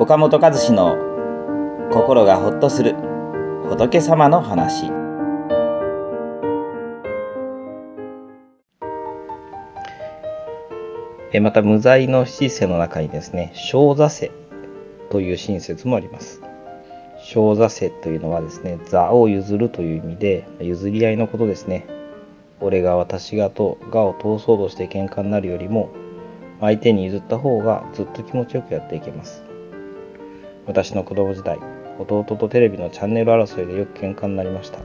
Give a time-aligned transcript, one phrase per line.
[0.00, 0.96] 岡本和志の
[1.90, 2.94] 心がほっとする
[3.68, 4.92] 仏様の話。
[11.32, 14.30] えまた無罪の七世の中にですね小座世
[15.10, 16.42] という親切もあります。
[17.20, 21.88] 小座世というのはですね座を譲るという意味で譲り合いのことですね。
[22.60, 25.90] 俺が私がと我を通そうとして喧嘩になるよりも
[26.60, 29.47] 相手に譲った方がずっと気持ちよくやっていけます。
[30.68, 31.58] 私の子供時代
[31.98, 34.78] 弟とテレビのチャンネル争いでよく喧嘩になりました。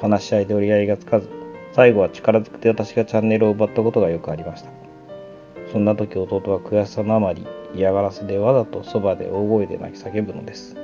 [0.00, 1.28] 話し合いで折り合いがつかず
[1.72, 4.70] 最後は力ずくで私がチャンネルを奪ったことがよくありました。
[5.72, 10.76] そんな時弟は悔しさのあまり嫌がらせでわざとそばで大声で泣き叫ぶのです。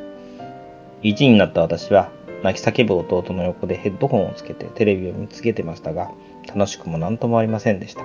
[1.02, 2.10] 1になった私は
[2.42, 6.10] 泣き叫ぶ弟の横でヘッドホンをつけてテレビを見つけてましたが
[6.48, 8.02] 楽しくも何ともありませんでした。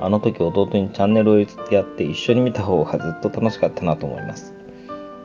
[0.00, 4.54] あの時弟にチャンネルを譲ってやって一緒に見た方がずっと楽しかったなと思います。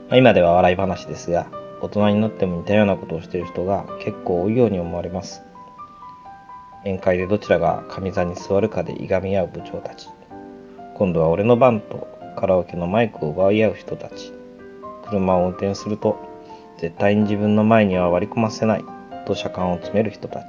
[0.09, 1.47] ま今では笑い話ですが
[1.81, 5.43] 大人になっても似たようなことをしている人が結構多いように思われます。
[6.85, 10.09] 宴会でどちらが上座に座るかでいがみ合う部長たち。
[10.95, 14.33] 今度は俺の番とカラオケのマイクを奪い合う人たち。
[15.05, 16.17] 車を運転すると
[16.79, 18.85] 絶対に自分の前には割り込ませない。
[19.25, 20.45] と車間を詰める人たち。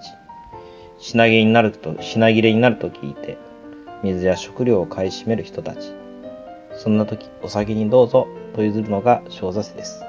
[0.98, 3.36] 品切れになると品切れになると聞いて
[4.05, 5.92] 水や食料を買い占める人たち
[6.77, 10.05] そんな時お先にどうぞと譲るのが小座世です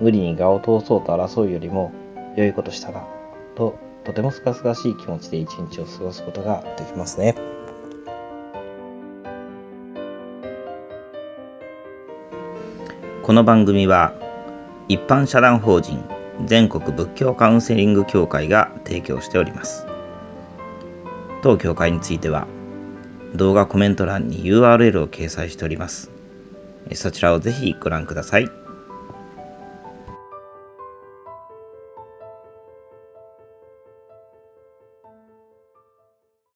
[0.00, 1.92] 無理に我を通そうと争うよりも
[2.36, 3.06] 良いことしたな
[3.54, 7.36] ととてもすがすがしい気持ちで一日を過ごすことができますね。
[13.22, 14.12] この番組は
[14.88, 16.02] 一般社団法人
[16.46, 19.86] 全国仏教カウンセリング協会が提供しております。
[21.42, 22.48] 当協会については
[23.34, 26.10] 動画コメント欄に URL を掲載しております。
[26.94, 28.50] そちらをぜひご覧ください。